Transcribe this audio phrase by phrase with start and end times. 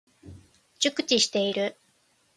[0.79, 1.77] 熟知している。